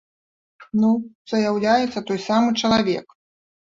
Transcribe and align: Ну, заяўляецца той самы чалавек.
Ну, 0.85 0.89
заяўляецца 1.35 2.05
той 2.11 2.19
самы 2.27 2.61
чалавек. 2.61 3.07